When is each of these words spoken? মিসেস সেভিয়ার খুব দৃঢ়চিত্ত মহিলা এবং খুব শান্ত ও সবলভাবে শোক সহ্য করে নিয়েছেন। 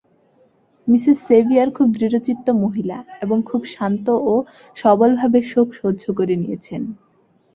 মিসেস 0.87 1.17
সেভিয়ার 1.27 1.69
খুব 1.73 1.87
দৃঢ়চিত্ত 1.95 2.47
মহিলা 2.63 2.97
এবং 3.21 3.37
খুব 3.49 3.61
শান্ত 3.73 4.05
ও 4.25 4.33
সবলভাবে 4.77 5.39
শোক 5.51 5.67
সহ্য 5.79 6.03
করে 6.17 6.35
নিয়েছেন। 6.35 6.81